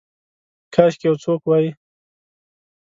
[0.73, 1.67] کاشکي یو څوک وی